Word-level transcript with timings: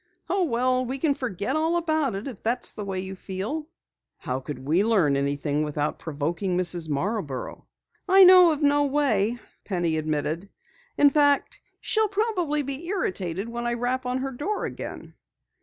"Oh, 0.31 0.45
well, 0.45 0.83
we 0.83 0.97
can 0.97 1.13
forget 1.13 1.55
all 1.55 1.77
about 1.77 2.15
it 2.15 2.27
if 2.27 2.41
that's 2.41 2.73
the 2.73 2.83
way 2.83 2.99
you 3.01 3.15
feel." 3.15 3.67
"How 4.17 4.39
could 4.39 4.57
we 4.65 4.83
learn 4.83 5.15
anything 5.15 5.61
without 5.61 5.99
provoking 5.99 6.57
Mrs. 6.57 6.89
Marborough?" 6.89 7.67
"I 8.09 8.23
know 8.23 8.51
of 8.51 8.63
no 8.63 8.83
way," 8.85 9.37
Penny 9.63 9.97
admitted. 9.97 10.49
"In 10.97 11.11
fact, 11.11 11.61
she'll 11.81 12.09
probably 12.09 12.63
be 12.63 12.87
irritated 12.87 13.47
when 13.47 13.67
I 13.67 13.73
rap 13.75 14.07
on 14.07 14.17
her 14.21 14.31
door 14.31 14.65
again." 14.65 15.13